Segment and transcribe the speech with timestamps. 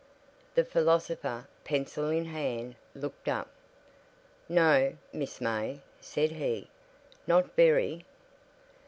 [0.55, 3.49] The philosopher, pencil in hand, looked up.
[4.49, 6.71] "No, Miss May," said he,
[7.27, 8.03] "not very."